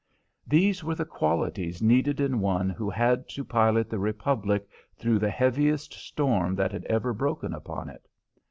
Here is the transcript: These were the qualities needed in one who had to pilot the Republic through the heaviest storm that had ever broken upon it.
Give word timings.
These 0.47 0.83
were 0.83 0.95
the 0.95 1.05
qualities 1.05 1.79
needed 1.79 2.19
in 2.19 2.39
one 2.39 2.71
who 2.71 2.89
had 2.89 3.29
to 3.29 3.45
pilot 3.45 3.87
the 3.87 3.99
Republic 3.99 4.67
through 4.97 5.19
the 5.19 5.29
heaviest 5.29 5.93
storm 5.93 6.55
that 6.55 6.71
had 6.71 6.85
ever 6.85 7.13
broken 7.13 7.53
upon 7.53 7.87
it. 7.87 8.07